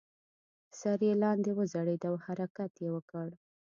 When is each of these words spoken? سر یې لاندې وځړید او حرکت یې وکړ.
سر 0.79 0.99
یې 1.07 1.13
لاندې 1.23 1.51
وځړید 1.53 2.01
او 2.09 2.15
حرکت 2.25 2.71
یې 2.83 2.89
وکړ. 2.95 3.27